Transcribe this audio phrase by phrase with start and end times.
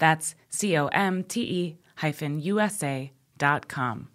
[0.00, 4.08] That's C O M T E hyphen USA dot com.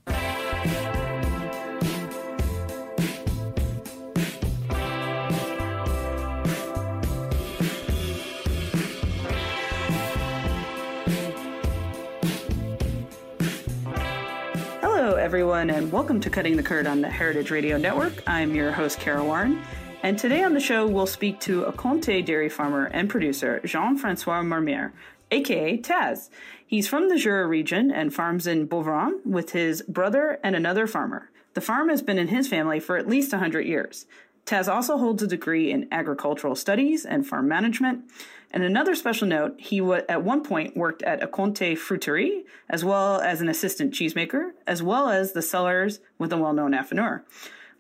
[14.82, 18.24] Hello, everyone, and welcome to Cutting the Curd on the Heritage Radio Network.
[18.26, 19.62] I'm your host, Kara Warren,
[20.02, 23.98] and today on the show, we'll speak to a Comté dairy farmer and producer, Jean
[23.98, 24.94] Francois Marmier,
[25.32, 26.30] aka Taz.
[26.66, 31.30] He's from the Jura region and farms in Beuvron with his brother and another farmer.
[31.54, 34.06] The farm has been in his family for at least 100 years.
[34.46, 38.04] Taz also holds a degree in agricultural studies and farm management.
[38.52, 42.86] And another special note, he w- at one point worked at a Comté fruiterie, as
[42.86, 47.24] well as an assistant cheesemaker, as well as the cellars with a well-known affineur.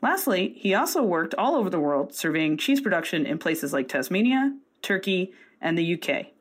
[0.02, 4.56] Lastly, he also worked all over the world, surveying cheese production in places like Tasmania,
[4.82, 6.35] Turkey, and the UK.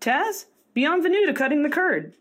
[0.00, 2.14] Taz, bienvenue to Cutting the Curd.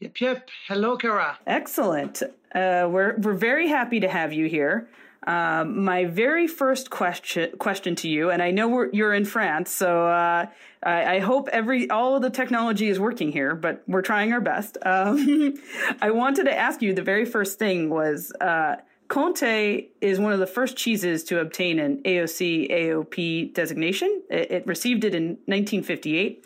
[0.00, 0.48] Yep, yep.
[0.66, 1.38] Hello, Kara.
[1.46, 2.22] Excellent.
[2.54, 4.88] Uh, we're we're very happy to have you here.
[5.26, 9.70] Um, my very first question question to you, and I know we're, you're in France,
[9.70, 10.46] so uh,
[10.82, 14.40] I, I, hope every all of the technology is working here, but we're trying our
[14.40, 14.78] best.
[14.86, 15.52] Um,
[16.00, 16.94] I wanted to ask you.
[16.94, 18.76] The very first thing was uh,
[19.08, 24.22] Comté is one of the first cheeses to obtain an AOC AOP designation.
[24.30, 26.42] It, it received it in 1958.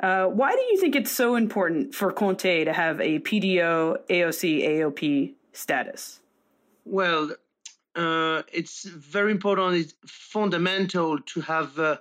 [0.00, 4.68] Uh, why do you think it's so important for Comté to have a PDO AOC
[4.68, 6.20] AOP status?
[6.84, 7.32] Well,
[7.96, 9.76] uh, it's very important.
[9.76, 11.98] It's fundamental to have uh,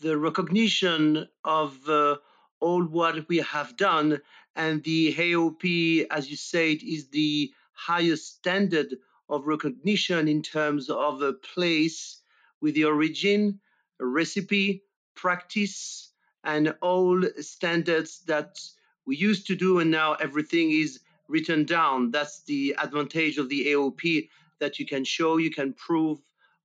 [0.00, 2.16] the recognition of uh,
[2.60, 4.20] all what we have done,
[4.54, 8.94] and the AOP, as you said, is the highest standard
[9.28, 12.20] of recognition in terms of a place
[12.60, 13.58] with the origin,
[13.98, 14.84] recipe,
[15.16, 16.11] practice,
[16.44, 18.58] and all standards that
[19.06, 22.10] we used to do, and now everything is written down.
[22.10, 24.28] That's the advantage of the AOP
[24.60, 26.18] that you can show, you can prove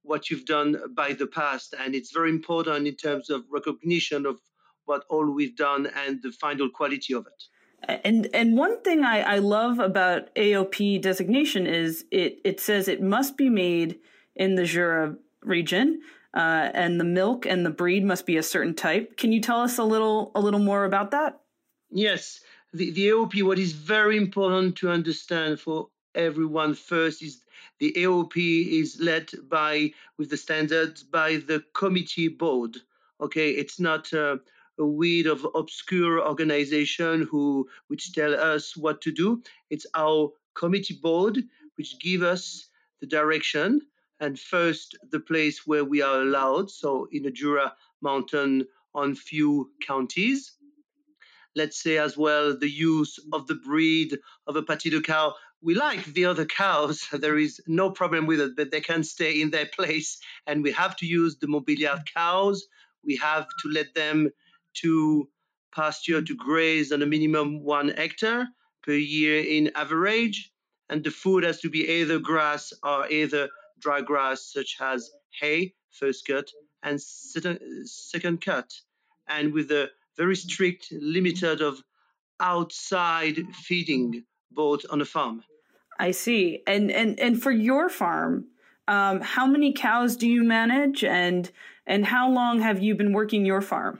[0.04, 1.76] what you've done by the past.
[1.78, 4.40] And it's very important in terms of recognition of
[4.86, 7.44] what all we've done and the final quality of it.
[8.04, 13.02] And and one thing I, I love about AOP designation is it it says it
[13.02, 14.00] must be made
[14.36, 16.02] in the Jura region,
[16.34, 19.18] uh, and the milk and the breed must be a certain type.
[19.18, 21.40] Can you tell us a little a little more about that?
[21.90, 22.42] Yes,
[22.74, 23.44] the, the AOP.
[23.44, 27.42] What is very important to understand for everyone first is
[27.80, 32.78] the AOP is led by with the standards by the committee board.
[33.22, 34.14] Okay, it's not.
[34.14, 34.38] Uh,
[34.80, 39.42] a weed of obscure organization who which tell us what to do.
[39.72, 41.44] It's our committee board
[41.78, 43.82] which give us the direction
[44.20, 46.72] and first the place where we are allowed.
[46.72, 50.54] So in the Jura Mountain on few counties.
[51.56, 54.18] Let's say as well the use of the breed
[54.48, 55.36] of a Patis de cow.
[55.62, 57.08] We like the other cows.
[57.12, 60.20] There is no problem with it, but they can stay in their place.
[60.46, 62.68] And we have to use the Montbéliarde cows.
[63.04, 64.30] We have to let them
[64.82, 65.28] to
[65.74, 68.48] pasture to graze on a minimum one hectare
[68.84, 70.52] per year in average.
[70.90, 75.74] And the food has to be either grass or either dry grass, such as hay,
[75.92, 76.50] first cut,
[76.84, 78.74] and second cut.
[79.28, 81.82] And with a very strict limited of
[82.40, 85.44] outside feeding both on a farm.
[86.00, 86.64] I see.
[86.68, 88.46] And and and for your farm,
[88.90, 91.52] Um, how many cows do you manage, and
[91.86, 94.00] and how long have you been working your farm?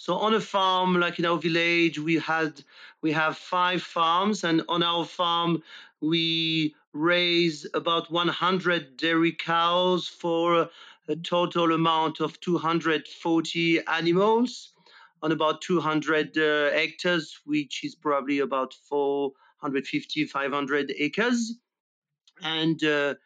[0.00, 2.62] So on a farm like in our village, we had
[3.02, 5.64] we have five farms, and on our farm
[6.00, 10.70] we raise about 100 dairy cows for
[11.08, 14.72] a total amount of 240 animals
[15.20, 21.54] on about 200 uh, hectares, which is probably about 450, 500 acres.
[22.40, 23.16] And uh,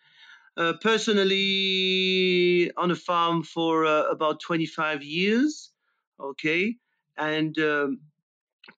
[0.56, 5.71] uh, personally, on a farm for uh, about 25 years,
[6.22, 6.76] okay,
[7.16, 8.00] and um,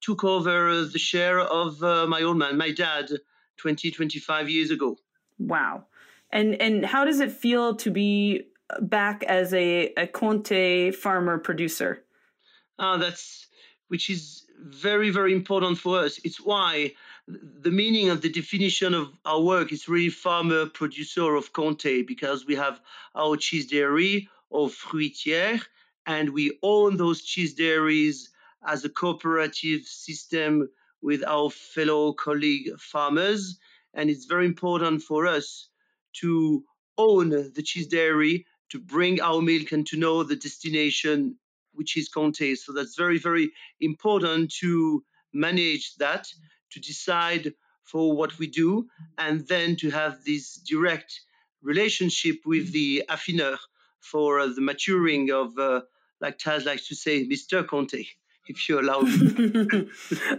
[0.01, 3.11] took over the share of uh, my old man, my dad,
[3.59, 4.97] 20, 25 years ago.
[5.39, 5.85] Wow.
[6.31, 8.49] And and how does it feel to be
[8.81, 12.03] back as a, a Comté farmer producer?
[12.79, 13.47] Uh, that's
[13.89, 16.19] which is very, very important for us.
[16.25, 16.93] It's why
[17.29, 22.47] the meaning of the definition of our work is really farmer producer of Comté because
[22.47, 22.81] we have
[23.15, 25.63] our cheese dairy or fruitière
[26.07, 28.31] and we own those cheese dairies
[28.67, 30.69] as a cooperative system
[31.03, 33.59] with our fellow colleague farmers.
[33.93, 35.69] And it's very important for us
[36.21, 36.65] to
[36.97, 41.37] own the cheese dairy, to bring our milk and to know the destination,
[41.73, 42.57] which is Comté.
[42.57, 46.27] So that's very, very important to manage that,
[46.71, 47.53] to decide
[47.83, 51.21] for what we do, and then to have this direct
[51.63, 53.59] relationship with the affineur
[54.01, 55.83] for the maturing of, uh,
[56.25, 57.65] like Taz likes to say, Mr.
[57.65, 58.07] Comté,
[58.47, 59.89] if you allow me.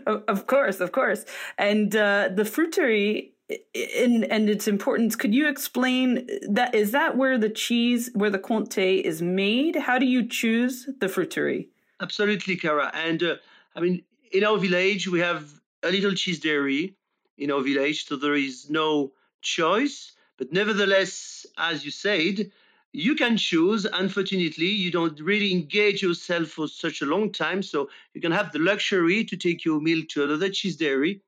[0.33, 1.25] of course, of course.
[1.57, 3.31] And uh, the fruiterie
[3.75, 5.15] and and its importance.
[5.15, 6.73] Could you explain that?
[6.73, 9.75] Is that where the cheese, where the Comté is made?
[9.75, 11.67] How do you choose the fruiterie?
[12.01, 12.91] Absolutely, Kara.
[12.93, 13.35] And uh,
[13.75, 15.43] I mean, in our village, we have
[15.83, 16.95] a little cheese dairy
[17.37, 19.11] in our village, so there is no
[19.41, 20.13] choice.
[20.37, 22.51] But nevertheless, as you said,
[22.95, 23.85] you can choose.
[23.85, 28.51] Unfortunately, you don't really engage yourself for such a long time, so you can have
[28.51, 31.21] the luxury to take your milk to another cheese dairy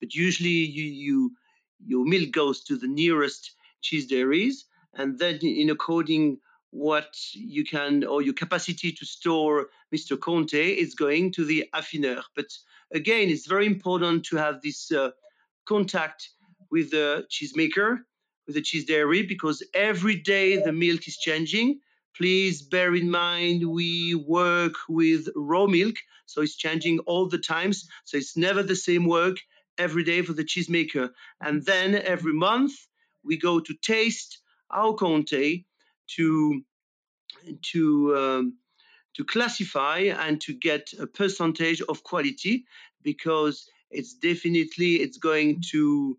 [0.00, 1.32] but usually you, you
[1.86, 6.38] your milk goes to the nearest cheese dairies, and then in according
[6.70, 10.16] what you can or your capacity to store Mr.
[10.16, 12.22] Comté is going to the affineur.
[12.36, 12.46] But
[12.92, 15.10] again, it's very important to have this uh,
[15.66, 16.30] contact
[16.70, 18.00] with the cheesemaker,
[18.50, 21.78] with the cheese dairy, because every day the milk is changing.
[22.16, 25.94] Please bear in mind we work with raw milk,
[26.26, 27.88] so it's changing all the times.
[28.04, 29.36] So it's never the same work
[29.78, 31.10] every day for the cheesemaker.
[31.40, 32.72] And then every month
[33.22, 35.64] we go to taste our comté
[36.16, 36.62] to
[37.72, 38.58] to um,
[39.14, 42.64] to classify and to get a percentage of quality
[43.02, 46.18] because it's definitely it's going to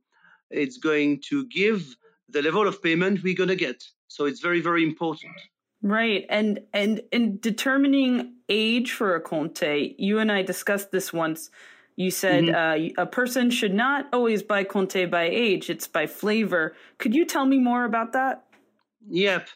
[0.50, 1.96] it's going to give
[2.32, 5.34] the level of payment we're going to get so it's very very important
[5.82, 11.50] right and and in determining age for a Comté, you and i discussed this once
[11.96, 13.00] you said mm-hmm.
[13.00, 16.76] uh, a person should not always buy Comté by age; it's by flavor.
[16.98, 18.46] Could you tell me more about that?
[19.10, 19.50] Yep,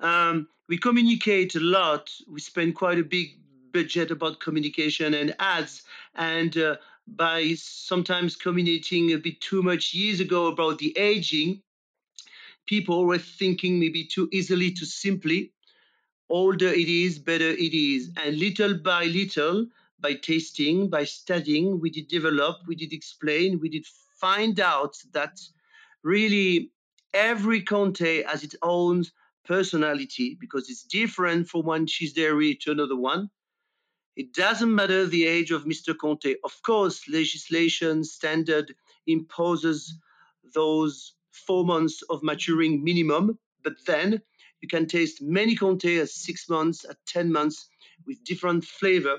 [0.00, 2.10] um, we communicate a lot.
[2.28, 3.38] We spend quite a big
[3.72, 5.82] budget about communication and ads,
[6.14, 6.76] and uh,
[7.06, 11.62] by sometimes communicating a bit too much years ago about the aging,
[12.66, 15.52] people were thinking maybe too easily, too simply.
[16.28, 19.66] Older it is, better it is, and little by little
[20.00, 23.86] by tasting, by studying, we did develop, we did explain, we did
[24.20, 25.40] find out that
[26.02, 26.70] really
[27.14, 29.04] every Comté has its own
[29.44, 33.30] personality because it's different from one cheese dairy to another one.
[34.16, 35.94] It doesn't matter the age of Mr.
[35.94, 36.34] Comté.
[36.44, 38.74] Of course, legislation standard
[39.06, 39.94] imposes
[40.54, 44.22] those four months of maturing minimum, but then
[44.60, 47.68] you can taste many Comté at six months, at 10 months
[48.06, 49.18] with different flavor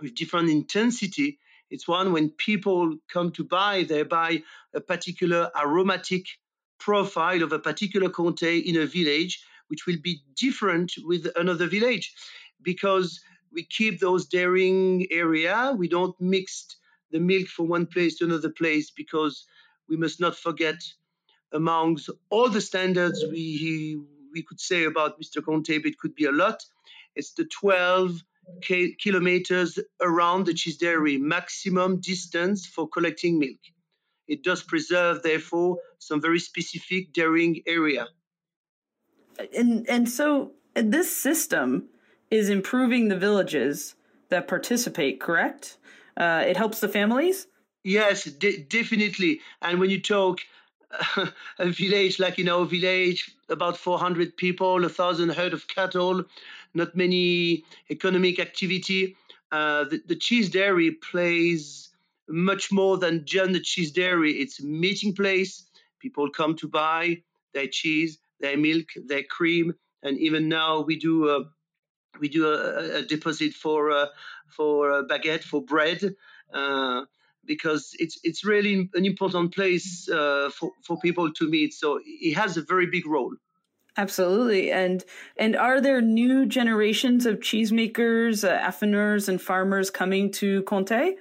[0.00, 1.38] with different intensity.
[1.70, 4.42] It's one when people come to buy, they buy
[4.74, 6.26] a particular aromatic
[6.78, 12.14] profile of a particular Comté in a village, which will be different with another village
[12.62, 13.20] because
[13.52, 15.74] we keep those dairying area.
[15.76, 16.76] We don't mix
[17.10, 19.46] the milk from one place to another place because
[19.88, 20.76] we must not forget
[21.52, 23.98] amongst all the standards we
[24.32, 25.40] we could say about Mr.
[25.40, 26.62] Comté, but it could be a lot.
[27.14, 28.22] It's the 12
[29.00, 33.58] kilometers around the cheese dairy, maximum distance for collecting milk.
[34.28, 38.08] It does preserve, therefore, some very specific dairying area.
[39.54, 41.88] And and so this system
[42.30, 43.94] is improving the villages
[44.28, 45.20] that participate.
[45.20, 45.78] Correct?
[46.16, 47.46] Uh, it helps the families.
[47.84, 49.40] Yes, de- definitely.
[49.62, 50.40] And when you talk
[51.58, 56.24] a village like in our village, about 400 people, a thousand herd of cattle,
[56.74, 59.16] not many economic activity.
[59.52, 61.90] Uh, the, the, cheese dairy plays
[62.28, 64.32] much more than just the cheese dairy.
[64.32, 65.64] It's a meeting place.
[66.00, 67.22] People come to buy
[67.54, 71.44] their cheese, their milk, their cream, and even now we do a,
[72.20, 74.06] we do a, a deposit for uh,
[74.48, 76.14] for baguette for bread.
[76.52, 77.02] Uh,
[77.46, 81.74] because it's it's really an important place uh, for for people to meet.
[81.74, 83.34] So it has a very big role.
[83.96, 85.04] Absolutely, and
[85.38, 91.14] and are there new generations of cheesemakers, uh, affineurs, and farmers coming to Comté?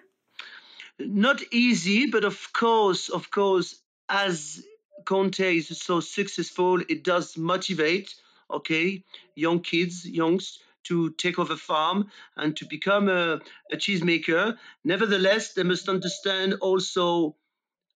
[1.00, 4.64] Not easy, but of course, of course, as
[5.06, 8.16] Comté is so successful, it does motivate.
[8.52, 9.04] Okay,
[9.36, 13.40] young kids, youngs to take over a farm and to become a,
[13.72, 14.58] a cheesemaker.
[14.84, 17.36] Nevertheless, they must understand also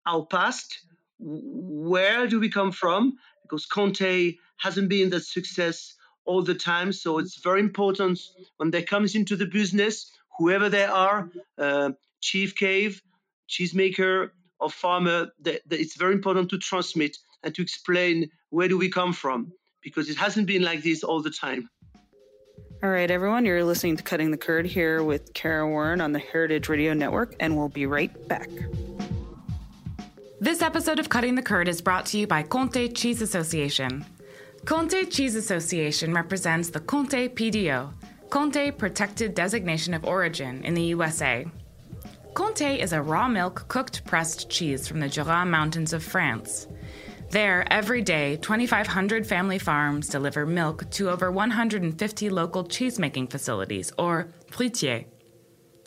[0.06, 0.79] our past.
[1.20, 3.17] Where do we come from?
[3.44, 6.91] Because Comté hasn't been that success all the time.
[6.91, 8.20] So it's very important
[8.58, 11.91] when they comes into the business, whoever they are, uh,
[12.22, 13.01] chief cave,
[13.50, 18.77] cheesemaker, or farmer, that, that it's very important to transmit and to explain where do
[18.77, 21.70] we come from because it hasn't been like this all the time.
[22.84, 26.19] All right, everyone, you're listening to Cutting the Curd here with Kara Warren on the
[26.19, 28.51] Heritage Radio Network, and we'll be right back.
[30.39, 34.05] This episode of Cutting the Curd is brought to you by Comté Cheese Association.
[34.65, 37.91] Comté Cheese Association represents the Comté PDO,
[38.29, 41.48] Comté Protected Designation of Origin in the USA.
[42.34, 46.67] Comté is a raw milk cooked pressed cheese from the Jura Mountains of France.
[47.29, 54.29] There, every day, 2,500 family farms deliver milk to over 150 local cheesemaking facilities, or
[54.50, 55.05] fruitiers.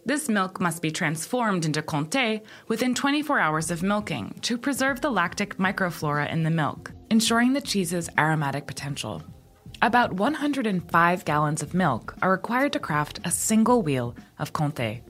[0.04, 5.11] This milk must be transformed into comté within 24 hours of milking to preserve the
[5.11, 9.23] lactic microflora in the milk, ensuring the cheese's aromatic potential.
[9.82, 15.00] About 105 gallons of milk are required to craft a single wheel of comté.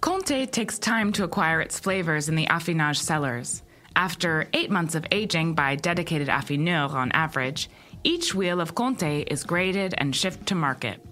[0.00, 3.62] Comté takes time to acquire its flavors in the affinage cellars.
[3.96, 7.68] After eight months of aging by dedicated affineurs on average,
[8.04, 11.04] each wheel of Comté is graded and shipped to market.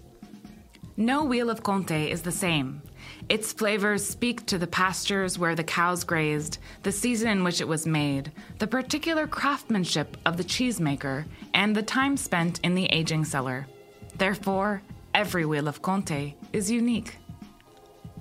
[0.97, 2.83] No wheel of Comté is the same.
[3.29, 7.69] Its flavors speak to the pastures where the cows grazed, the season in which it
[7.69, 13.25] was made, the particular craftsmanship of the cheesemaker, and the time spent in the aging
[13.25, 13.67] cellar.
[14.17, 14.83] Therefore,
[15.15, 17.17] every wheel of Comté is unique.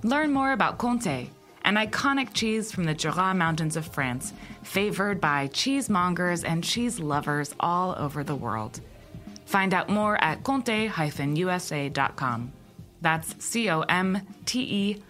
[0.02, 1.30] Learn more about Comté
[1.68, 4.32] an iconic cheese from the Jura Mountains of France,
[4.62, 8.80] favored by cheesemongers and cheese lovers all over the world.
[9.44, 10.92] Find out more at comte-usa.com.
[13.02, 15.02] That's C O M T E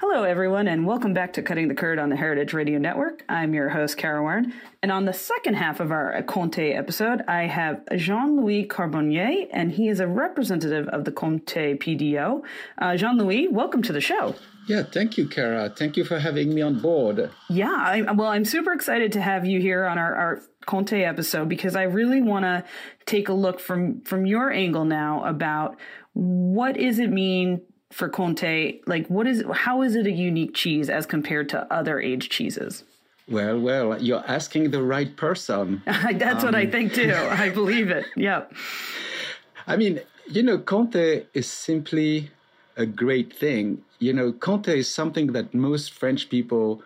[0.00, 3.24] Hello, everyone, and welcome back to Cutting the Curd on the Heritage Radio Network.
[3.28, 7.48] I'm your host, Kara Warren, and on the second half of our Comté episode, I
[7.48, 12.42] have Jean-Louis Carbonnier, and he is a representative of the Comté PDO.
[12.80, 14.36] Uh, Jean-Louis, welcome to the show.
[14.68, 15.68] Yeah, thank you, Kara.
[15.68, 17.32] Thank you for having me on board.
[17.50, 21.48] Yeah, I, well, I'm super excited to have you here on our, our Comté episode
[21.48, 22.62] because I really want to
[23.04, 25.76] take a look from from your angle now about
[26.12, 28.80] what does it mean for Comté?
[28.86, 32.84] like what is how is it a unique cheese as compared to other aged cheeses?
[33.30, 35.82] Well, well, you're asking the right person.
[35.86, 37.12] That's um, what I um, think too.
[37.14, 38.06] I believe it.
[38.16, 38.52] Yep.
[39.66, 42.30] I mean, you know, Comté is simply
[42.76, 43.82] a great thing.
[43.98, 46.82] You know, Comté is something that most French people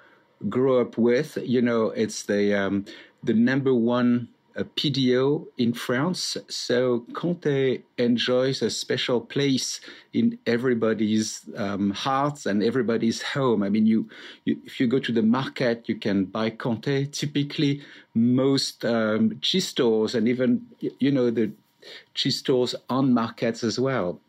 [0.48, 1.38] grow up with.
[1.42, 2.86] You know, it's the um,
[3.22, 6.36] the number one a PDO in France.
[6.48, 9.80] So Comté enjoys a special place
[10.12, 13.62] in everybody's um, hearts and everybody's home.
[13.62, 14.08] I mean, you,
[14.44, 17.10] you, if you go to the market, you can buy Comté.
[17.10, 17.82] Typically,
[18.14, 20.66] most um, cheese stores and even
[20.98, 21.50] you know the
[22.14, 24.20] cheese stores on markets as well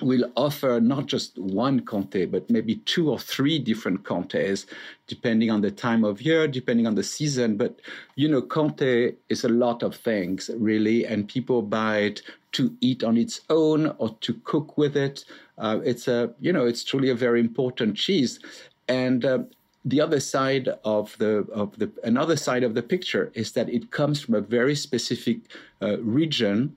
[0.00, 4.66] will offer not just one Comté, but maybe two or three different comtés,
[5.06, 7.56] depending on the time of year, depending on the season.
[7.56, 7.80] But,
[8.14, 13.04] you know, Comté is a lot of things, really, and people buy it to eat
[13.04, 15.24] on its own or to cook with it.
[15.58, 18.40] Uh, it's a, you know, it's truly a very important cheese.
[18.88, 19.40] And uh,
[19.84, 23.90] the other side of the of the another side of the picture is that it
[23.90, 25.38] comes from a very specific
[25.82, 26.76] uh, region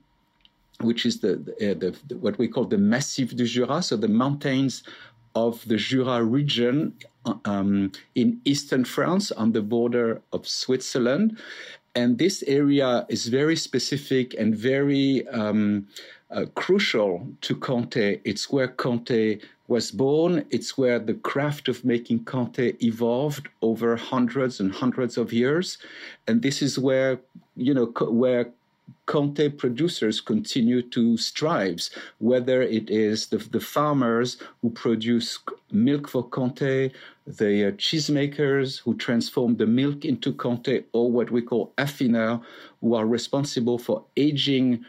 [0.80, 4.08] which is the, the, the, the, what we call the Massif du Jura, so the
[4.08, 4.82] mountains
[5.34, 6.94] of the Jura region
[7.44, 11.38] um, in eastern France on the border of Switzerland.
[11.94, 15.86] And this area is very specific and very um,
[16.30, 18.20] uh, crucial to Comté.
[18.24, 20.44] It's where Comté was born.
[20.50, 25.78] It's where the craft of making Comté evolved over hundreds and hundreds of years,
[26.26, 27.20] and this is where
[27.56, 27.86] you know
[28.22, 28.50] where
[29.06, 35.38] Comté producers continue to strive, whether it is the, the farmers who produce
[35.72, 36.92] milk for Comté,
[37.26, 42.40] the uh, cheesemakers who transform the milk into Comté, or what we call affineurs,
[42.80, 44.84] who are responsible for aging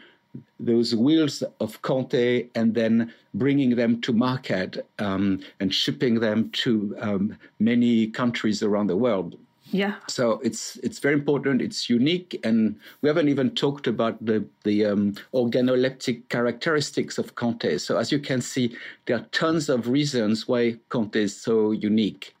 [0.58, 6.96] those wheels of Comté and then bringing them to market um, and shipping them to
[7.00, 9.36] um, many countries around the world.
[9.74, 9.96] Yeah.
[10.06, 11.60] So it's it's very important.
[11.60, 17.80] It's unique, and we haven't even talked about the the um, organoleptic characteristics of Comté.
[17.80, 18.76] So as you can see,
[19.06, 22.36] there are tons of reasons why Comté is so unique.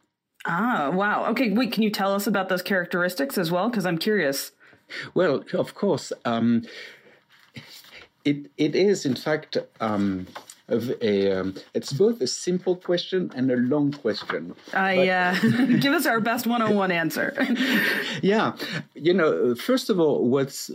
[0.46, 1.26] Ah, wow.
[1.30, 1.72] Okay, wait.
[1.72, 3.68] Can you tell us about those characteristics as well?
[3.68, 4.52] Because I'm curious.
[5.14, 6.12] Well, of course.
[6.24, 6.62] Um,
[8.24, 10.28] it it is in fact um,
[10.68, 14.54] a, um, it's both a simple question and a long question.
[14.72, 15.38] I uh,
[15.80, 17.34] give us our best one-on-one answer.
[18.22, 18.56] yeah,
[18.94, 20.70] you know, first of all, what's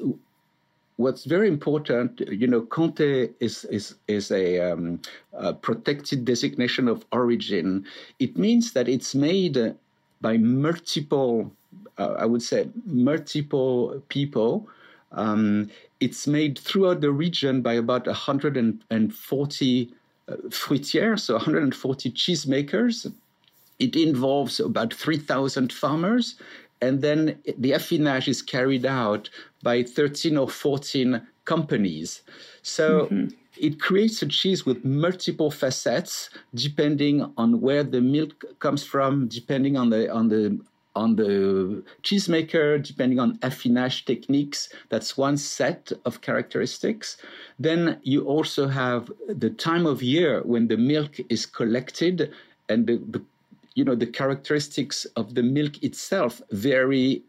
[1.00, 5.02] what's very important, you know, Comté is is is a, um,
[5.34, 7.86] a, protected designation of origin.
[8.20, 9.76] It means that it's made
[10.20, 11.52] by multiple,
[11.98, 14.68] uh, I would say, multiple people.
[15.12, 19.94] Um, it's made throughout the region by about 140
[20.28, 23.12] uh, fruitières, so 140 cheesemakers.
[23.80, 26.36] It involves about 3,000 farmers.
[26.82, 29.30] And then the affinage is carried out
[29.64, 32.22] by 13 or 14 companies.
[32.62, 33.28] So mm-hmm.
[33.58, 39.76] it creates a cheese with multiple facets, depending on where the milk comes from, depending
[39.76, 40.60] on the on the
[41.00, 41.32] on the
[42.04, 44.60] cheesemaker, depending on affinage techniques.
[44.90, 47.18] That's one set of characteristics.
[47.58, 49.12] Then you also have
[49.44, 52.32] the time of year when the milk is collected
[52.68, 53.22] and the, the
[53.76, 57.24] you know the characteristics of the milk itself vary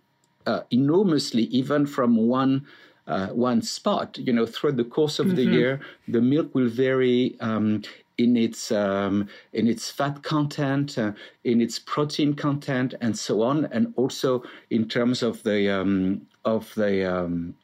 [0.46, 2.66] uh, enormously even from one
[3.06, 4.18] uh, one spot.
[4.18, 5.36] You know, throughout the course of mm-hmm.
[5.36, 7.82] the year, the milk will vary um,
[8.22, 11.12] in its um, in its fat content, uh,
[11.44, 16.72] in its protein content, and so on, and also in terms of the um, of
[16.74, 17.54] the um,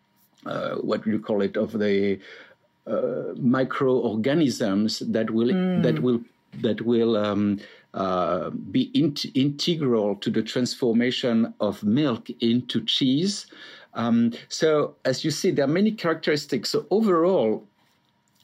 [0.47, 2.19] uh, what do you call it of the
[2.87, 5.83] uh, microorganisms that will mm.
[5.83, 6.21] that will
[6.63, 7.59] that will um,
[7.95, 13.47] uh, be in- integral to the transformation of milk into cheese.
[13.95, 16.71] Um, so, as you see, there are many characteristics.
[16.71, 17.65] So, overall,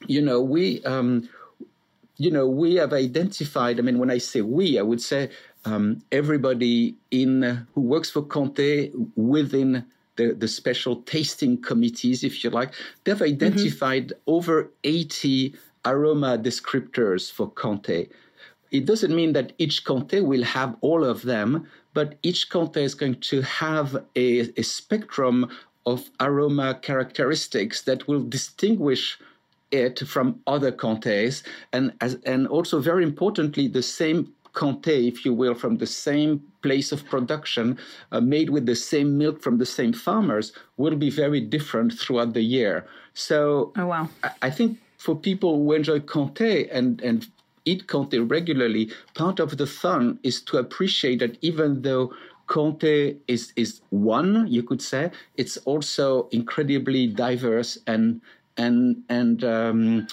[0.07, 1.29] you know, we um,
[2.23, 5.29] you know, we have identified, I mean, when I say we, I would say
[5.65, 12.49] um, everybody in who works for Comté within the, the special tasting committees, if you
[12.49, 13.25] like, they've mm-hmm.
[13.25, 14.35] identified mm-hmm.
[14.35, 18.09] over 80 aroma descriptors for Comté.
[18.71, 22.95] It doesn't mean that each Comté will have all of them, but each Comté is
[22.95, 25.49] going to have a, a spectrum
[25.85, 29.19] of aroma characteristics that will distinguish
[29.73, 35.33] it from other comtés, and as, and also very importantly, the same comté, if you
[35.33, 37.77] will, from the same place of production,
[38.11, 42.33] uh, made with the same milk from the same farmers, will be very different throughout
[42.33, 42.85] the year.
[43.13, 44.09] So, oh, wow.
[44.23, 47.27] I, I think for people who enjoy comté and and
[47.65, 52.13] eat comté regularly, part of the fun is to appreciate that even though
[52.47, 58.21] Comté is is one, you could say, it's also incredibly diverse and
[58.57, 60.07] and and um,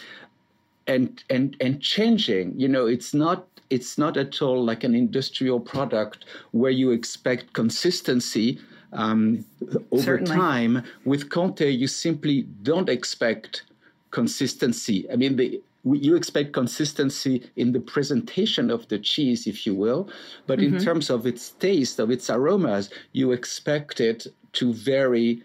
[0.87, 2.59] and and and changing.
[2.59, 7.53] You know, it's not it's not at all like an industrial product where you expect
[7.53, 8.59] consistency
[8.93, 9.45] um,
[9.93, 10.37] over Certainly.
[10.37, 10.83] time.
[11.05, 13.63] With Comté, you simply don't expect
[14.11, 15.09] consistency.
[15.11, 20.11] I mean, the, you expect consistency in the presentation of the cheese, if you will,
[20.47, 20.77] but mm-hmm.
[20.77, 25.43] in terms of its taste, of its aromas, you expect it to vary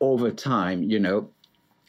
[0.00, 0.82] over time.
[0.82, 1.28] You know,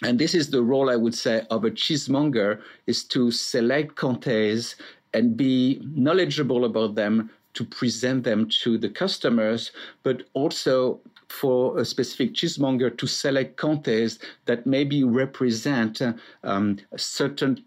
[0.04, 4.76] and this is the role, I would say, of a cheesemonger is to select comtés
[5.14, 9.72] and be knowledgeable about them to present them to the customers,
[10.04, 16.02] but also for a specific cheesemonger to select comtés that maybe represent
[16.44, 17.64] um, certain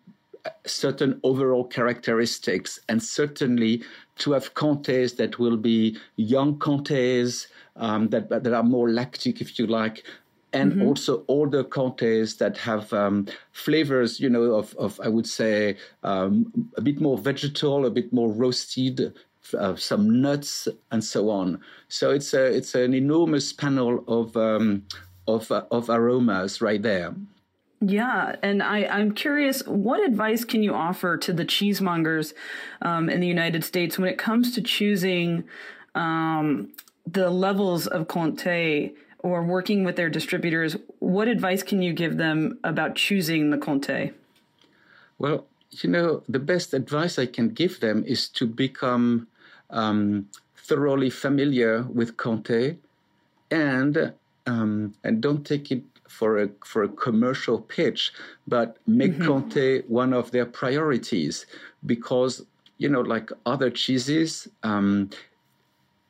[0.64, 3.82] certain overall characteristics, and certainly
[4.16, 9.58] to have comtés that will be young comtés um, that that are more lactic, if
[9.58, 10.04] you like,
[10.52, 10.82] and mm-hmm.
[10.82, 16.70] also older comtés that have um, flavors, you know, of, of I would say um,
[16.76, 19.14] a bit more vegetal, a bit more roasted,
[19.58, 21.60] uh, some nuts, and so on.
[21.88, 24.84] So it's a it's an enormous panel of um,
[25.26, 27.14] of uh, of aromas right there.
[27.80, 32.34] Yeah, and I, I'm curious, what advice can you offer to the cheesemongers
[32.82, 35.44] um, in the United States when it comes to choosing
[35.94, 36.72] um,
[37.06, 40.76] the levels of Comté or working with their distributors?
[40.98, 44.12] What advice can you give them about choosing the Comté?
[45.18, 49.28] Well, you know, the best advice I can give them is to become
[49.70, 52.78] um, thoroughly familiar with Comté
[53.50, 54.12] and
[54.46, 58.12] um, and don't take it for a for a commercial pitch,
[58.46, 59.30] but make mm-hmm.
[59.30, 61.44] Comté one of their priorities
[61.84, 62.44] because
[62.78, 65.10] you know, like other cheeses, um,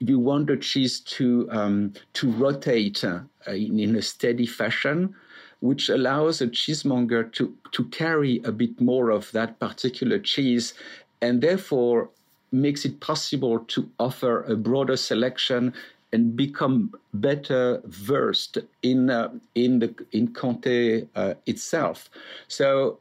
[0.01, 5.15] you want the cheese to um, to rotate uh, in, in, a steady fashion,
[5.61, 10.75] which allows a cheesemonger to to carry a bit more of that particular cheese,
[11.21, 12.11] and therefore
[12.53, 15.75] makes it possible to offer a broader selection
[16.13, 22.09] and become better versed in uh, in the in Comté uh, itself.
[22.47, 22.99] So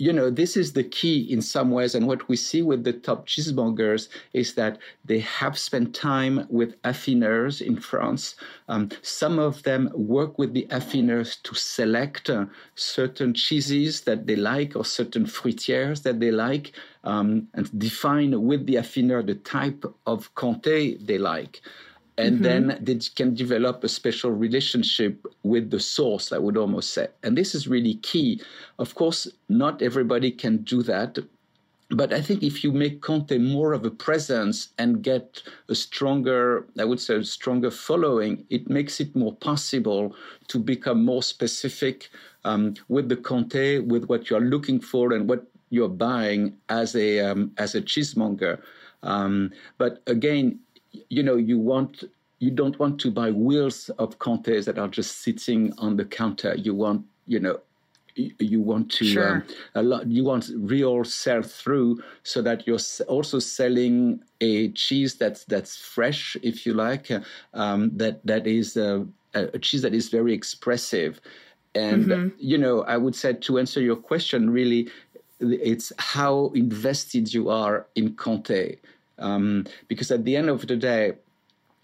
[0.00, 1.94] you know, this is the key in some ways.
[1.94, 6.80] And what we see with the top cheesemongers is that they have spent time with
[6.82, 8.34] affineurs in France.
[8.68, 14.36] Um, some of them work with the affineurs to select uh, certain cheeses that they
[14.36, 16.72] like or certain fruitières that they like
[17.04, 21.60] um, and define with the affineur the type of Comté they like
[22.20, 22.68] and mm-hmm.
[22.68, 27.36] then they can develop a special relationship with the source i would almost say and
[27.36, 28.40] this is really key
[28.78, 31.18] of course not everybody can do that
[31.90, 36.64] but I think if you make Comté more of a presence and get a stronger,
[36.78, 40.14] I would say, a stronger following, it makes it more possible
[40.48, 42.08] to become more specific
[42.44, 47.20] um, with the Comté, with what you're looking for and what you're buying as a
[47.20, 48.60] um, as a cheesemonger.
[49.02, 50.60] Um, but again,
[51.08, 52.04] you know, you want
[52.38, 56.54] you don't want to buy wheels of Comtés that are just sitting on the counter.
[56.54, 57.60] You want, you know,
[58.16, 59.36] you want to sure.
[59.36, 65.14] um, a lot you want real sell through so that you're also selling a cheese
[65.14, 67.20] that's that's fresh if you like uh,
[67.54, 71.20] um, that that is uh, a cheese that is very expressive
[71.74, 72.28] and mm-hmm.
[72.38, 74.88] you know i would say to answer your question really
[75.40, 78.76] it's how invested you are in Comté
[79.20, 81.12] um, because at the end of the day,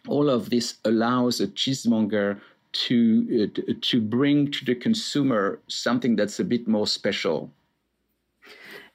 [0.09, 2.41] all of this allows a cheesemonger
[2.73, 7.51] to uh, to bring to the consumer something that's a bit more special.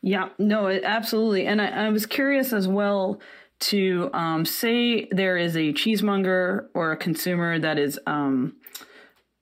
[0.02, 1.46] Yeah, no, absolutely.
[1.46, 3.20] And I, I was curious as well
[3.62, 8.56] to um, say there is a cheesemonger or a consumer that is um,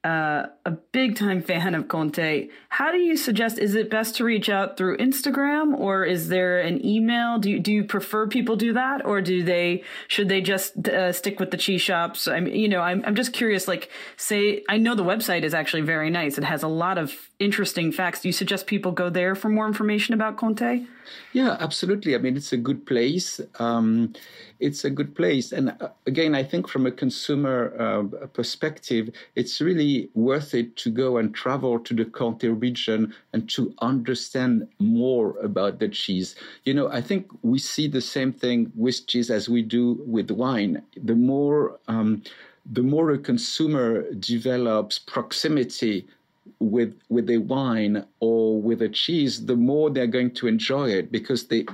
[0.03, 2.49] uh, a big time fan of Comté.
[2.79, 3.59] How do you suggest?
[3.59, 7.37] Is it best to reach out through Instagram or is there an email?
[7.37, 11.11] Do you, do you prefer people do that or do they should they just uh,
[11.11, 12.25] stick with the cheese shops?
[12.25, 13.67] I mean, you know, I'm I'm just curious.
[13.67, 16.37] Like, say, I know the website is actually very nice.
[16.37, 18.21] It has a lot of interesting facts.
[18.21, 20.87] Do you suggest people go there for more information about Comté?
[21.33, 22.15] Yeah, absolutely.
[22.15, 23.41] I mean, it's a good place.
[23.59, 24.13] Um,
[24.59, 25.51] it's a good place.
[25.51, 30.91] And uh, again, I think from a consumer uh, perspective, it's really worth it to
[30.91, 32.68] go and travel to the Comté region
[33.33, 36.35] and to understand more about the cheese.
[36.65, 40.31] You know, I think we see the same thing with cheese as we do with
[40.31, 40.83] wine.
[40.95, 42.23] The more um,
[42.71, 46.07] the more a consumer develops proximity
[46.59, 51.11] with with a wine or with a cheese, the more they're going to enjoy it
[51.11, 51.65] because they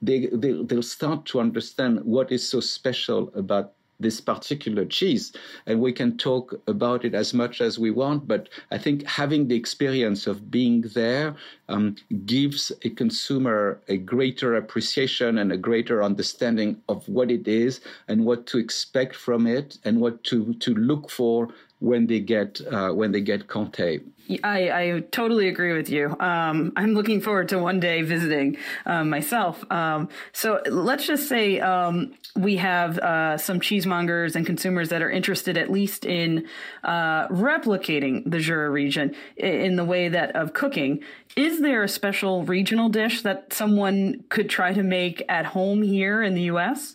[0.00, 5.32] they, they they'll start to understand what is so special about this particular cheese.
[5.66, 9.48] And we can talk about it as much as we want, but I think having
[9.48, 11.34] the experience of being there
[11.68, 17.80] um, gives a consumer a greater appreciation and a greater understanding of what it is
[18.08, 21.48] and what to expect from it and what to, to look for
[21.82, 24.02] when they get uh, when they get Comté.
[24.44, 26.16] I, I totally agree with you.
[26.20, 29.64] Um, I'm looking forward to one day visiting um, myself.
[29.70, 35.10] Um, so let's just say um, we have uh, some cheesemongers and consumers that are
[35.10, 36.46] interested, at least in
[36.84, 41.02] uh, replicating the Jura region in the way that of cooking.
[41.36, 46.22] Is there a special regional dish that someone could try to make at home here
[46.22, 46.94] in the U.S.?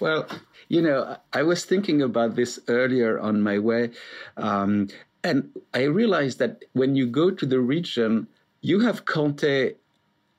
[0.00, 0.28] Well,
[0.68, 3.90] you know, I was thinking about this earlier on my way.
[4.36, 4.88] Um,
[5.24, 8.28] and I realized that when you go to the region,
[8.60, 9.74] you have Comté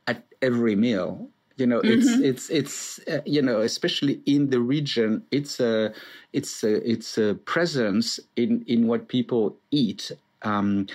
[0.08, 1.28] at every meal.
[1.58, 2.24] You know, mm-hmm.
[2.24, 5.94] it's it's it's uh, you know, especially in the region, it's a
[6.32, 10.12] it's a it's a presence in in what people eat.
[10.44, 10.88] Um,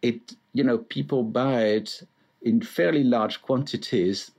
[0.00, 2.02] it you know, people buy it
[2.42, 4.30] in fairly large quantities.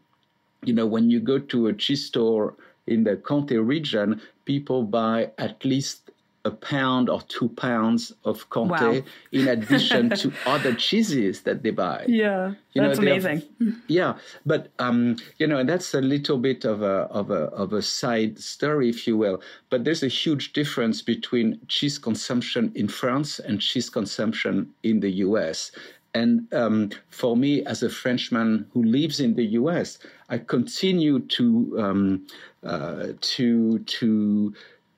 [0.63, 2.56] You know, when you go to a cheese store
[2.88, 6.12] in the Comté region, people buy at least
[6.45, 9.08] a pound or two pounds of Comté wow.
[9.32, 12.03] in addition to other cheeses that they buy.
[12.08, 13.43] Yeah, you that's know, amazing.
[13.60, 17.45] Have, yeah, but um, you know, and that's a little bit of a of a
[17.56, 19.41] of a side story, if you will.
[19.69, 25.12] But there's a huge difference between cheese consumption in France and cheese consumption in the
[25.27, 25.71] U.S.
[26.13, 29.97] And um, for me, as a Frenchman who lives in the U.S.,
[30.30, 32.28] I continue to um,
[32.63, 34.54] uh, to to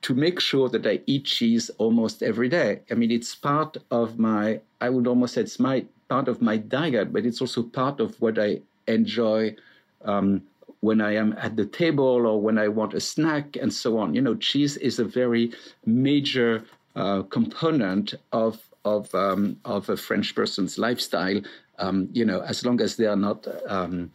[0.05, 2.81] to make sure that I eat cheese almost every day.
[2.91, 6.57] I mean, it's part of my, I would almost say it's my part of my
[6.57, 9.55] diet, but it's also part of what I enjoy
[10.03, 10.43] um,
[10.81, 14.13] when I am at the table or when I want a snack and so on.
[14.13, 15.51] You know, cheese is a very
[15.87, 16.63] major
[16.95, 21.41] uh, component of of um, of a French person's lifestyle.
[21.77, 24.11] Um, you know, as long as they are not um,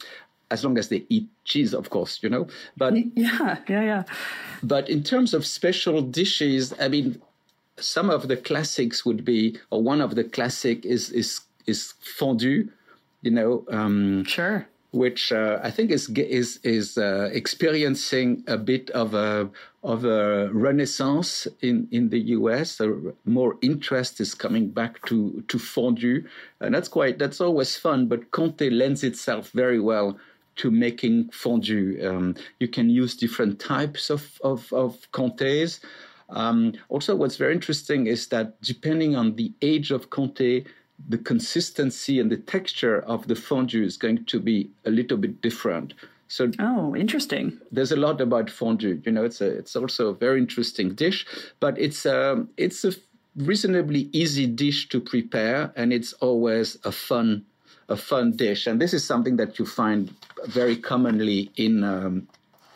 [0.50, 2.46] as long as they eat cheese, of course, you know.
[2.76, 4.02] But yeah, yeah, yeah.
[4.62, 7.20] But in terms of special dishes, I mean,
[7.76, 12.68] some of the classics would be, or one of the classic is is is fondue,
[13.22, 13.64] you know.
[13.70, 14.66] Um, sure.
[14.92, 19.48] Which uh, I think is is is uh, experiencing a bit of a
[19.82, 22.80] of a renaissance in, in the US.
[23.24, 26.24] More interest is coming back to to fondue,
[26.60, 28.06] and that's quite that's always fun.
[28.06, 30.18] But Comté lends itself very well
[30.56, 31.98] to making fondue.
[32.06, 35.80] Um, you can use different types of, of, of comtés.
[36.28, 40.66] Um, also, what's very interesting is that depending on the age of Comté,
[41.08, 45.40] the consistency and the texture of the fondue is going to be a little bit
[45.40, 45.94] different.
[46.30, 47.58] So oh, interesting.
[47.72, 49.02] There's a lot about fondue.
[49.04, 51.26] You know, it's a it's also a very interesting dish,
[51.58, 52.92] but it's a um, it's a
[53.34, 57.44] reasonably easy dish to prepare, and it's always a fun
[57.88, 58.68] a fun dish.
[58.68, 60.14] And this is something that you find
[60.46, 62.28] very commonly in um,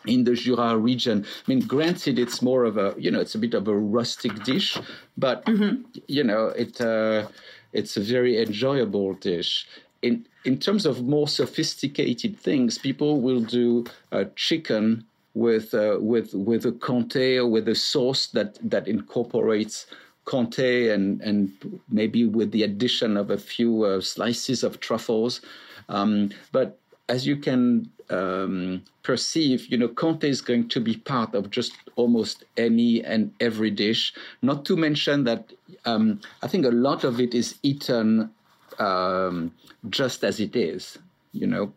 [0.05, 1.25] in the Jura region.
[1.25, 4.43] I mean, granted, it's more of a you know it's a bit of a rustic
[4.43, 4.77] dish,
[5.17, 5.81] but mm-hmm.
[6.09, 7.29] you know it uh,
[7.71, 9.65] it's a very enjoyable dish.
[10.05, 16.33] In in terms of more sophisticated things, people will do uh, chicken with uh, with
[16.33, 19.87] with a comté or with a sauce that that incorporates
[20.25, 21.51] comté and, and
[21.89, 25.41] maybe with the addition of a few uh, slices of truffles.
[25.87, 31.35] Um, but as you can um, perceive, you know, Comté is going to be part
[31.35, 34.13] of just almost any and every dish.
[34.41, 35.53] Not to mention that
[35.85, 38.31] um, I think a lot of it is eaten
[38.79, 39.53] um,
[39.89, 40.97] just as it is,
[41.31, 41.73] you know.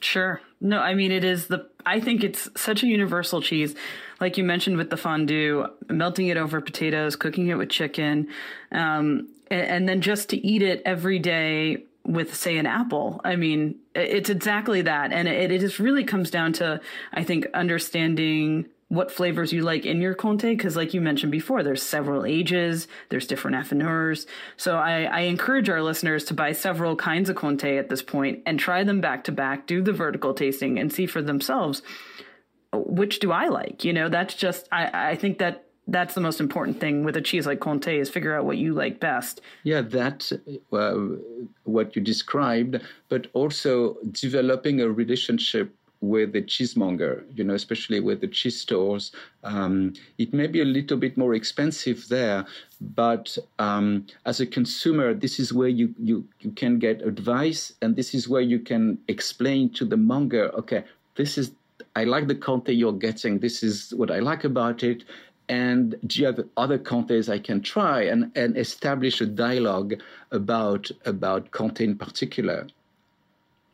[0.00, 0.40] Sure.
[0.60, 3.74] No, I mean, it is the, I think it's such a universal cheese.
[4.20, 8.28] Like you mentioned with the fondue, melting it over potatoes, cooking it with chicken,
[8.72, 13.36] um, and, and then just to eat it every day with say an apple i
[13.36, 16.80] mean it's exactly that and it, it just really comes down to
[17.12, 21.62] i think understanding what flavors you like in your Comté because like you mentioned before
[21.62, 24.26] there's several ages there's different affineurs.
[24.56, 28.42] So I, I, encourage our listeners to buy several kinds of Comté at this point
[28.44, 31.82] and try them back to back do the vertical tasting and see for themselves
[32.72, 34.08] which do i like you know?
[34.08, 37.58] That's just i, I think that that's the most important thing with a cheese like
[37.58, 39.40] Comté is figure out what you like best.
[39.64, 40.30] Yeah, that
[40.72, 40.94] uh,
[41.64, 48.20] what you described, but also developing a relationship with the cheesemonger, you know, especially with
[48.20, 49.12] the cheese stores.
[49.44, 52.46] Um, it may be a little bit more expensive there,
[52.80, 57.96] but um, as a consumer, this is where you, you, you can get advice and
[57.96, 60.84] this is where you can explain to the monger, okay,
[61.16, 61.52] this is,
[61.96, 63.38] I like the Comté you're getting.
[63.38, 65.04] This is what I like about it.
[65.50, 69.94] And do you have other Comtés I can try and, and establish a dialogue
[70.30, 72.68] about, about Comté in particular?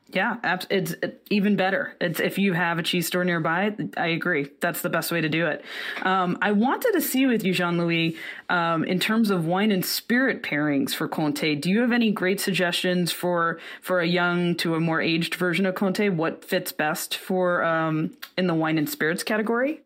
[0.08, 0.36] Yeah,
[0.70, 0.94] it's
[1.30, 1.96] even better.
[2.00, 3.74] It's if you have a cheese store nearby.
[3.96, 4.48] I agree.
[4.60, 5.64] That's the best way to do it.
[6.02, 8.16] Um, I wanted to see with you, Jean Louis,
[8.48, 11.60] um, in terms of wine and spirit pairings for Comté.
[11.60, 15.66] Do you have any great suggestions for for a young to a more aged version
[15.66, 16.14] of Comté?
[16.14, 19.82] What fits best for um, in the wine and spirits category?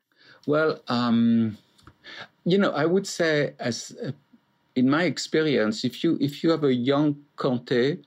[0.46, 1.56] Well, um,
[2.44, 4.12] you know, I would say as uh,
[4.76, 8.02] in my experience, if you if you have a young Comté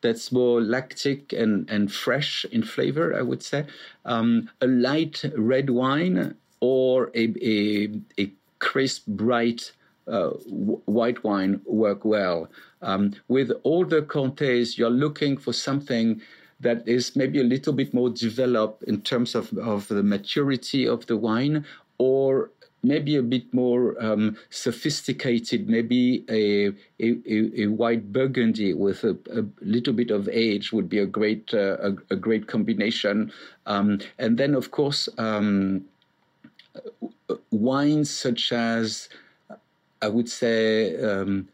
[0.00, 3.66] that's more lactic and, and fresh in flavor, I would say.
[4.04, 9.72] Um, a light red wine or a, a, a crisp, bright
[10.06, 10.30] uh,
[10.86, 12.48] white wine work well.
[12.82, 16.20] Um, with older Comtés, you're looking for something
[16.60, 21.06] that is maybe a little bit more developed in terms of, of the maturity of
[21.06, 21.64] the wine
[21.98, 22.50] or
[22.86, 26.68] maybe a bit more um, sophisticated, maybe a,
[27.02, 31.52] a, a, white burgundy with a, a, little bit of age would be a great
[31.52, 33.32] uh, a, a, great combination.
[33.66, 35.84] Um, and then, of course, um,
[37.50, 39.08] wines such as
[40.02, 41.48] I would say, um,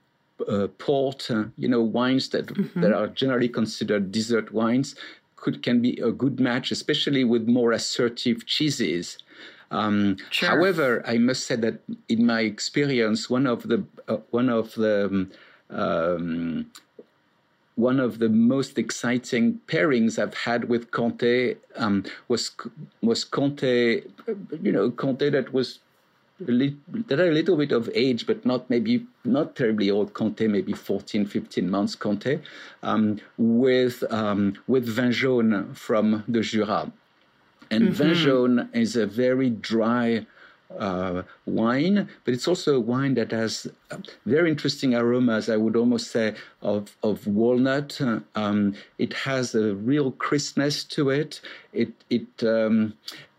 [0.48, 2.80] uh, port, uh, you know, wines that mm-hmm.
[2.80, 4.94] that are generally considered dessert wines,
[5.36, 9.18] could can be a good match, especially with more assertive cheeses.
[9.72, 10.50] Um, sure.
[10.50, 15.06] However, I must say that in my experience, one of the uh, one of the
[15.06, 15.30] um,
[15.70, 16.70] um
[17.74, 22.50] one of the most exciting pairings I've had with Comté um, was
[23.00, 24.04] was Comté,
[24.62, 25.80] you know, Comté that was
[26.38, 30.72] that are a little bit of age, but not maybe not terribly old Comté, maybe
[30.72, 32.42] 14, 15 months Comté,
[32.82, 36.92] um, with um, with vin jaune from the Jura.
[37.72, 38.12] And mm-hmm.
[38.12, 40.26] jaune is a very dry
[40.78, 45.48] uh, wine, but it's also a wine that has uh, very interesting aromas.
[45.48, 48.00] I would almost say of of walnut.
[48.34, 51.40] Um, it has a real crispness to it.
[51.72, 52.94] It it um,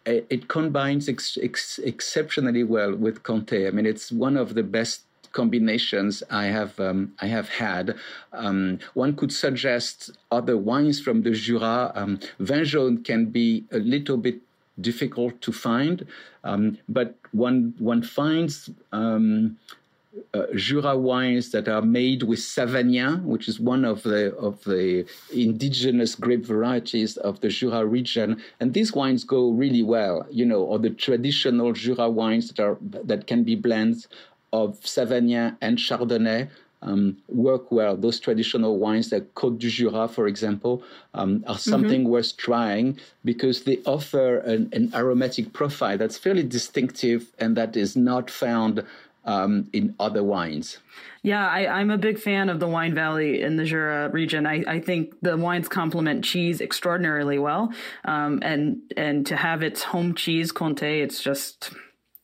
[0.06, 3.68] it combines ex- ex- exceptionally well with Comté.
[3.68, 5.02] I mean, it's one of the best
[5.34, 7.96] combinations I have um, I have had.
[8.32, 11.92] Um, one could suggest other wines from the Jura.
[11.96, 14.40] Um, vin jaune can be a little bit
[14.80, 16.08] difficult to find,
[16.44, 19.58] um, but one one finds um,
[20.34, 25.06] uh, Jura wines that are made with Savagnin, which is one of the of the
[25.34, 30.26] indigenous grape varieties of the Jura region, and these wines go really well.
[30.30, 34.08] You know, or the traditional Jura wines that are that can be blends
[34.54, 36.50] of Savagnin and Chardonnay
[36.84, 37.98] um, work well.
[37.98, 42.10] Those traditional wines, like Côte du Jura, for example, um, are something mm-hmm.
[42.10, 47.96] worth trying because they offer an, an, aromatic profile that's fairly distinctive and that is
[47.96, 48.86] not found
[49.26, 50.80] um, in other wines.
[51.22, 54.46] Yeah, I, am a big fan of the Wine Valley in the Jura region.
[54.46, 57.72] I, I think the wines complement cheese extraordinarily well,
[58.04, 61.72] um, and and to have its home cheese Comté, it's just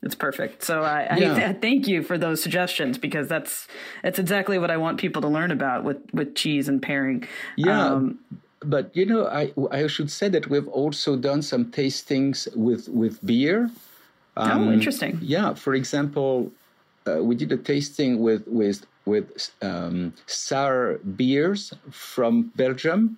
[0.02, 0.64] it's perfect.
[0.64, 1.50] So I, yeah.
[1.50, 3.68] I, thank you for those suggestions because that's
[4.02, 7.28] that's exactly what I want people to learn about with with cheese and pairing.
[7.58, 7.86] Yeah.
[7.86, 8.20] Um,
[8.62, 13.26] but you know, I I should say that we've also done some tastings with with
[13.26, 13.70] beer.
[14.38, 15.20] Oh, um, oh, interesting.
[15.22, 16.52] Yeah, for example,
[17.06, 23.18] uh, we did a tasting with with with um, sour beers from Belgium,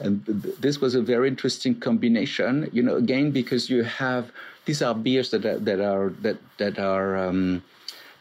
[0.00, 2.68] and th- this was a very interesting combination.
[2.72, 4.32] You know, again because you have
[4.64, 7.62] these are beers that are, that are that that are um,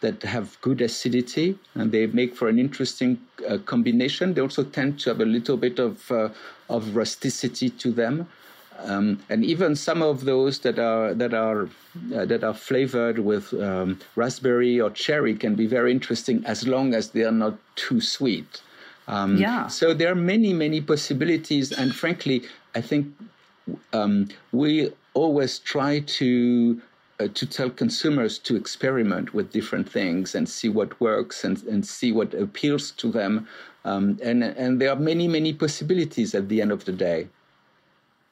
[0.01, 4.33] that have good acidity and they make for an interesting uh, combination.
[4.33, 6.29] They also tend to have a little bit of uh,
[6.69, 8.27] of rusticity to them.
[8.81, 11.69] Um, and even some of those that are that are
[12.15, 16.93] uh, that are flavored with um, raspberry or cherry can be very interesting as long
[16.93, 18.61] as they are not too sweet.
[19.09, 19.67] Um, yeah.
[19.67, 23.13] So there are many many possibilities, and frankly, I think
[23.91, 26.81] um, we always try to
[27.19, 31.85] uh, to tell consumers to experiment with different things and see what works and, and
[31.85, 33.47] see what appeals to them.
[33.85, 37.27] Um, and and there are many many possibilities at the end of the day.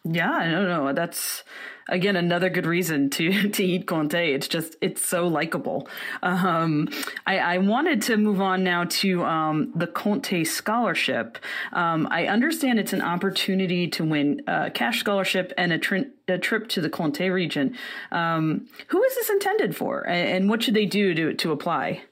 [0.09, 0.93] Yeah, don't know.
[0.93, 1.43] That's
[1.89, 4.33] again another good reason to to eat Comté.
[4.33, 5.87] It's just it's so likable.
[6.21, 6.89] Um,
[7.25, 11.37] I, I, wanted to move on now to um, the Comté Scholarship.
[11.73, 16.37] Um, I understand it's an opportunity to win a cash scholarship and a, tri- a
[16.37, 17.77] trip to the Comté region.
[18.11, 22.03] Um, who is this intended for, and what should they do to to apply?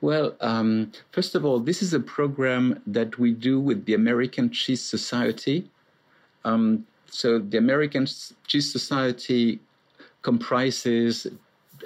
[0.00, 4.50] Well, um, first of all, this is a program that we do with the American
[4.50, 5.70] Cheese Society.
[6.44, 8.06] Um, so the American
[8.46, 9.60] Cheese Society
[10.22, 11.26] comprises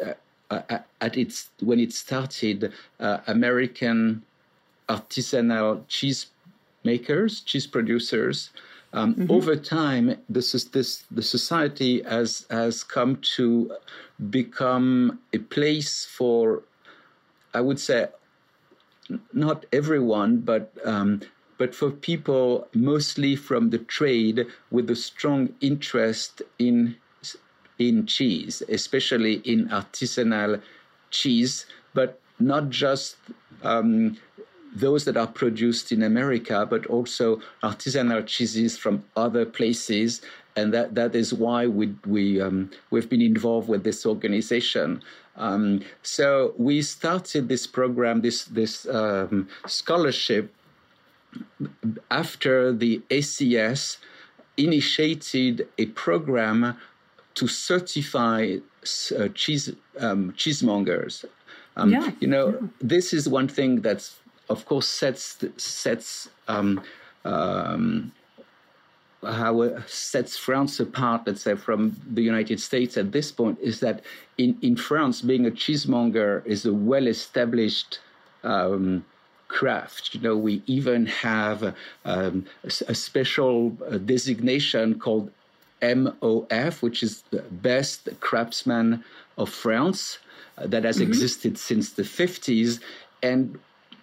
[0.02, 0.12] uh,
[0.50, 4.22] uh, at its when it started uh, American
[4.88, 6.26] artisanal cheese
[6.84, 8.50] makers, cheese producers.
[8.92, 9.30] Um, mm-hmm.
[9.30, 13.72] Over time, this is this the society has has come to
[14.30, 16.62] become a place for,
[17.52, 18.06] I would say,
[19.32, 21.22] not everyone, but um,
[21.64, 26.94] but for people mostly from the trade with a strong interest in
[27.78, 30.60] in cheese, especially in artisanal
[31.10, 33.16] cheese, but not just
[33.62, 34.18] um,
[34.76, 40.20] those that are produced in America, but also artisanal cheeses from other places.
[40.56, 45.02] And that, that is why we, we, um, we've been involved with this organization.
[45.36, 50.54] Um, so we started this program, this, this um, scholarship
[52.10, 53.98] after the ACS
[54.56, 56.76] initiated a program
[57.34, 58.56] to certify
[59.18, 61.24] uh, cheese um, cheesemongers.
[61.76, 62.12] Um, yeah.
[62.20, 64.08] You know, this is one thing that,
[64.48, 66.82] of course, sets sets um,
[67.24, 68.12] um
[69.26, 74.02] how sets France apart, let's say, from the United States at this point is that
[74.38, 78.00] in, in France, being a cheesemonger is a well established
[78.42, 79.04] um,
[79.48, 80.14] craft.
[80.14, 81.74] You know, we even have
[82.04, 85.30] um, a, special uh, designation called
[85.82, 89.04] MOF, which is the best craftsman
[89.36, 90.18] of France,
[90.58, 91.08] uh, that has mm-hmm.
[91.08, 92.80] existed since the 50s.
[93.22, 93.58] And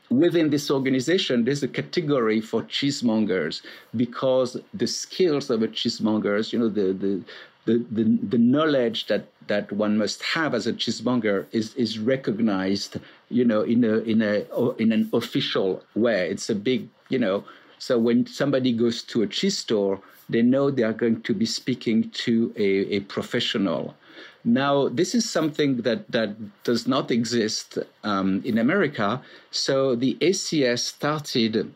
[0.09, 3.61] within this organization, there's a category for cheesemongers
[3.95, 7.21] because the skills of a cheesemonger, you know, the, the,
[7.65, 12.97] the, the, the knowledge that, that one must have as a cheesemonger is, is recognized,
[13.29, 14.45] you know, in a, in a,
[14.77, 16.29] in an official way.
[16.29, 17.43] It's a big, you know,
[17.77, 19.99] so when somebody goes to a cheese store,
[20.29, 23.95] they know they are going to be speaking to a, a professional.
[24.43, 29.21] Now, this is something that, that does not exist um, in America.
[29.51, 31.73] So the ACS started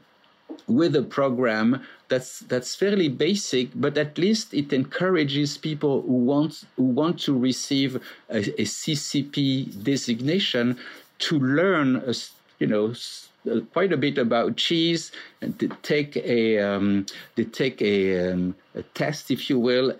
[0.67, 6.65] with a program that's that's fairly basic, but at least it encourages people who want
[6.75, 7.95] who want to receive
[8.29, 10.77] a, a CCP designation
[11.17, 12.13] to learn, a,
[12.59, 12.93] you know,
[13.73, 18.83] quite a bit about cheese and to take a um, to take a, um, a
[18.93, 19.93] test, if you will,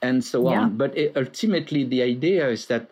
[0.00, 0.60] and so yeah.
[0.60, 0.76] on.
[0.76, 2.90] But it, ultimately, the idea is that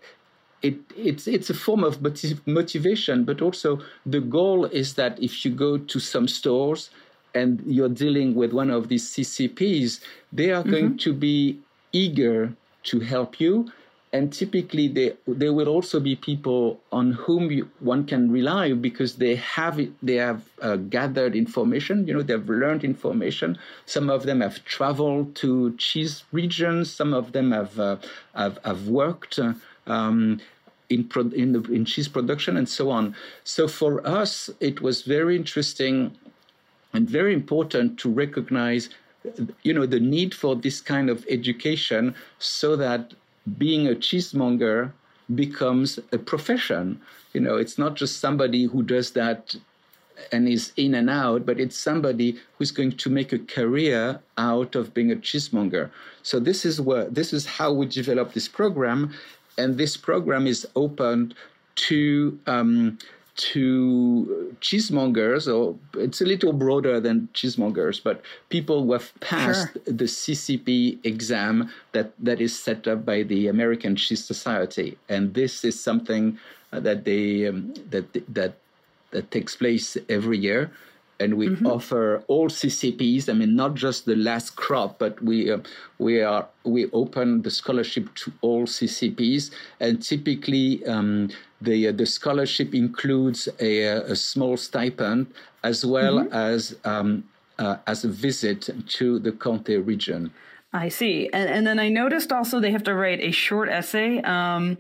[0.63, 5.45] it, it's it's a form of motiv- motivation, but also the goal is that if
[5.45, 6.91] you go to some stores
[7.35, 10.01] and you're dealing with one of these CCPs,
[10.33, 10.71] they are mm-hmm.
[10.71, 11.59] going to be
[11.93, 12.53] eager
[12.83, 13.71] to help you
[14.13, 19.17] and typically they, there will also be people on whom you, one can rely because
[19.17, 23.57] they have they have uh, gathered information you know they've learned information
[23.87, 27.97] some of them have traveled to cheese regions some of them have uh,
[28.35, 29.39] have, have worked
[29.87, 30.41] um,
[30.89, 33.15] in, pro, in, the, in cheese production and so on
[33.45, 36.17] so for us it was very interesting
[36.93, 38.89] and very important to recognize
[39.63, 43.13] you know the need for this kind of education so that
[43.59, 44.93] being a cheesemonger
[45.35, 47.01] becomes a profession.
[47.33, 49.55] You know, it's not just somebody who does that
[50.33, 54.75] and is in and out, but it's somebody who's going to make a career out
[54.75, 55.91] of being a cheesemonger.
[56.23, 59.15] So this is what this is how we develop this program,
[59.59, 61.35] and this program is open
[61.77, 62.99] to um,
[63.37, 68.21] to cheesemongers, or it's a little broader than cheesemongers, but
[68.51, 69.83] people who have passed sure.
[69.87, 75.65] the CCP exam that, that is set up by the American Cheese Society, and this
[75.65, 76.39] is something
[76.73, 78.55] uh, that they um, that that
[79.11, 80.71] that takes place every year.
[81.21, 81.67] And we mm-hmm.
[81.67, 83.29] offer all CCPs.
[83.29, 85.59] I mean, not just the last crop, but we uh,
[85.99, 89.51] we are we open the scholarship to all CCPs.
[89.81, 91.29] And typically, um,
[91.61, 95.27] the, uh, the scholarship includes a, a, small stipend
[95.63, 96.33] as well mm-hmm.
[96.33, 97.25] as, um,
[97.59, 100.33] uh, as a visit to the Comté region.
[100.73, 101.29] I see.
[101.33, 104.79] And, and then I noticed also they have to write a short essay um,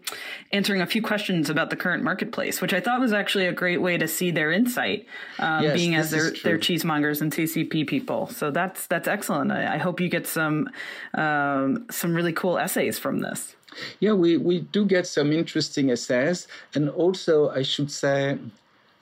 [0.52, 3.82] answering a few questions about the current marketplace, which I thought was actually a great
[3.82, 5.06] way to see their insight,
[5.40, 8.28] um, yes, being as they're, they're cheesemongers and CCP people.
[8.28, 9.50] So that's that's excellent.
[9.50, 10.70] I, I hope you get some
[11.14, 13.56] um, some really cool essays from this.
[14.00, 16.46] Yeah, we, we do get some interesting essays.
[16.74, 18.38] And also, I should say,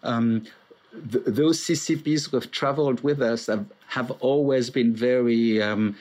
[0.02, 0.44] um,
[1.10, 5.96] th- those CCPs who have traveled with us have, have always been very, um,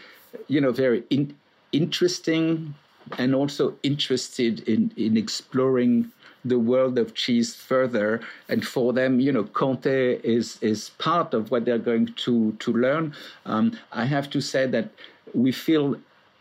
[0.48, 1.36] you know, very in-
[1.72, 2.74] interesting
[3.18, 6.12] and also interested in, in exploring
[6.44, 8.22] the world of cheese further.
[8.50, 12.74] And for them, you know, Comté is is part of what they're going to to
[12.74, 13.14] learn.
[13.46, 14.90] Um, I have to say that
[15.34, 15.96] we feel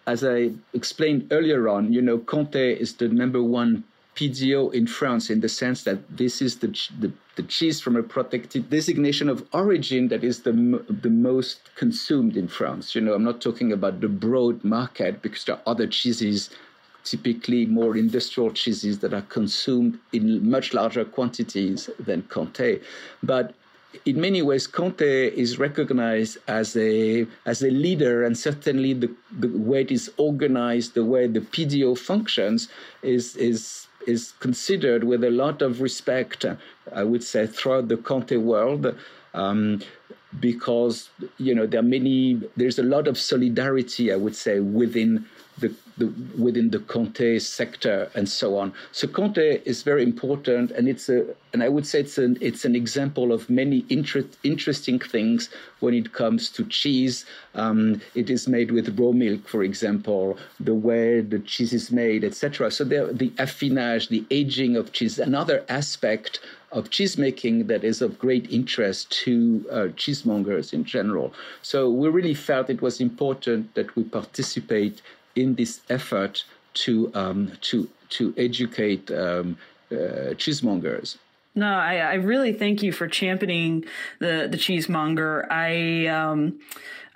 [0.07, 3.83] as I explained earlier on, you know, Comté is the number one
[4.17, 8.03] PDO in France in the sense that this is the, the, the, cheese from a
[8.03, 10.53] protected designation of origin that is the,
[10.89, 12.95] the most consumed in France.
[12.95, 16.49] You know, I'm not talking about the broad market because there are other cheeses,
[17.05, 22.83] typically more industrial cheeses that are consumed in much larger quantities than Comté.
[23.23, 23.55] But
[24.07, 29.49] in many ways, Comté is recognized as a as a leader, and certainly the, the
[29.49, 32.69] way it is organized, the way the PDO functions,
[33.03, 36.45] is is is considered with a lot of respect.
[36.93, 38.95] I would say throughout the Comté world.
[39.35, 39.83] Um,
[40.41, 45.25] because you know there are many there's a lot of solidarity i would say within
[45.59, 46.07] the, the,
[46.39, 48.73] within the Comté sector and so on.
[48.93, 52.65] So Comté is very important, and it's a and I would say it's an it's
[52.65, 55.49] an example of many inter- interesting things
[55.81, 57.25] when it comes to cheese.
[57.55, 62.25] Um, it is made with raw milk, for example, the way the cheese is made,
[62.25, 62.71] etc.
[62.71, 66.41] So the, the affinage, the aging of cheese, another aspect
[66.73, 71.33] of cheese making that is of great interest to uh, cheesemongers in general.
[71.63, 75.01] So we really felt it was important that we participate
[75.37, 79.57] in this effort to um, to to educate um,
[79.91, 81.17] uh, cheesemongers.
[81.57, 83.87] No, I, I, really thank you for championing
[84.19, 85.51] the the cheesemonger.
[85.51, 86.61] I um,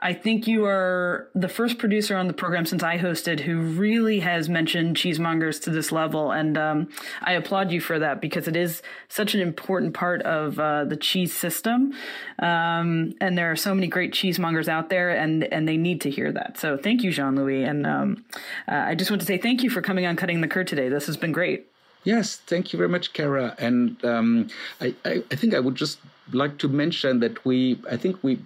[0.02, 4.20] I think you are the first producer on the program since I hosted who really
[4.20, 6.88] has mentioned cheesemongers to this level, and um,
[7.20, 10.96] I applaud you for that because it is such an important part of uh, the
[10.96, 11.92] cheese system.
[12.38, 16.10] Um, and there are so many great cheesemongers out there, and and they need to
[16.10, 16.56] hear that.
[16.56, 18.24] So thank you, Jean Louis, and um,
[18.66, 20.88] uh, I just want to say thank you for coming on Cutting the Curd today.
[20.88, 21.69] This has been great.
[22.04, 23.54] Yes, thank you very much, Kara.
[23.58, 24.48] And um,
[24.80, 25.98] I, I, I, think I would just
[26.32, 28.40] like to mention that we, I think we,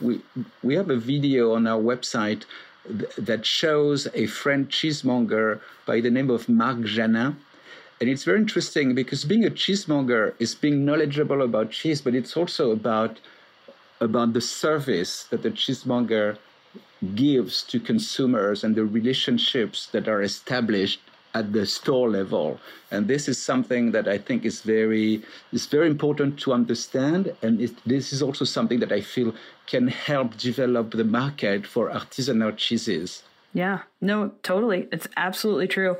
[0.00, 0.20] we,
[0.62, 2.44] we have a video on our website
[2.86, 7.36] th- that shows a French cheesemonger by the name of Marc Janin.
[8.00, 12.36] And it's very interesting because being a cheesemonger is being knowledgeable about cheese, but it's
[12.36, 13.18] also about
[14.00, 16.36] about the service that the cheesemonger
[17.14, 21.00] gives to consumers and the relationships that are established
[21.34, 22.60] at the store level.
[22.90, 25.22] And this is something that I think is very
[25.52, 27.34] is very important to understand.
[27.42, 29.34] And it, this is also something that I feel
[29.66, 33.22] can help develop the market for artisanal cheeses.
[33.54, 34.88] Yeah, no, totally.
[34.92, 35.96] It's absolutely true.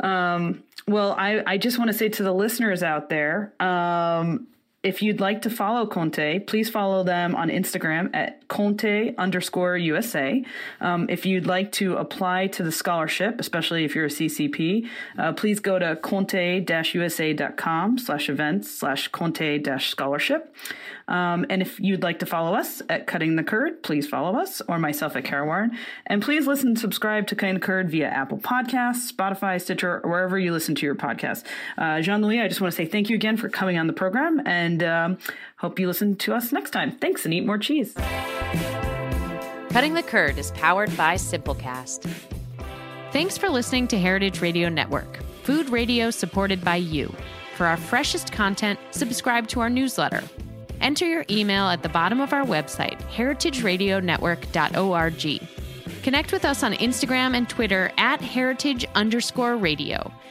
[0.00, 4.46] Um, well, I, I just want to say to the listeners out there, um,
[4.82, 10.42] if you'd like to follow Comté, please follow them on Instagram at Comté underscore USA.
[10.80, 15.34] Um, if you'd like to apply to the scholarship, especially if you're a CCP, uh,
[15.34, 20.54] please go to comte-usa.com slash events slash Comté-scholarship.
[21.10, 24.62] Um, and if you'd like to follow us at Cutting the Curd, please follow us
[24.68, 25.76] or myself at Kara Warren.
[26.06, 30.10] And please listen and subscribe to Cutting the Curd via Apple Podcasts, Spotify, Stitcher, or
[30.10, 31.44] wherever you listen to your podcast.
[31.76, 33.92] Uh, Jean Louis, I just want to say thank you again for coming on the
[33.92, 34.40] program
[34.70, 35.18] and um,
[35.56, 36.92] hope you listen to us next time.
[36.92, 37.94] Thanks and eat more cheese.
[39.70, 42.08] Cutting the Curd is powered by Simplecast.
[43.12, 47.12] Thanks for listening to Heritage Radio Network, food radio supported by you.
[47.56, 50.22] For our freshest content, subscribe to our newsletter
[50.80, 55.48] Enter your email at the bottom of our website, heritageradionetwork.org.
[56.02, 60.12] Connect with us on Instagram and Twitter at heritage underscore radio.